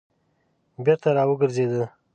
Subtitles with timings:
[0.85, 1.83] بېرته راوګرځېده.